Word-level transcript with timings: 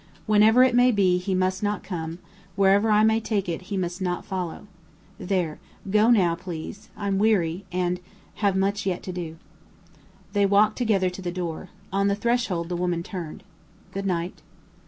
Wherever 0.25 0.63
it 0.63 0.73
may 0.73 0.91
be, 0.91 1.19
he 1.19 1.35
must 1.35 1.61
not 1.61 1.83
come; 1.83 2.17
wherever 2.55 2.89
I 2.89 3.03
may 3.03 3.19
take 3.19 3.47
it, 3.47 3.61
he 3.69 3.77
must 3.77 4.01
not 4.01 4.25
follow! 4.25 4.65
There, 5.19 5.59
go 5.91 6.09
now, 6.09 6.33
please 6.33 6.89
I'm 6.97 7.19
weary, 7.19 7.65
and 7.71 7.99
have 8.37 8.55
much 8.55 8.87
yet 8.87 9.03
to 9.03 9.11
do!" 9.11 9.37
They 10.33 10.47
walked 10.47 10.79
together 10.79 11.11
to 11.11 11.21
the 11.21 11.31
door. 11.31 11.69
On 11.93 12.07
the 12.07 12.15
threshold 12.15 12.69
the 12.69 12.75
woman 12.75 13.03
turned. 13.03 13.43
"Good 13.91 14.07
night." 14.07 14.41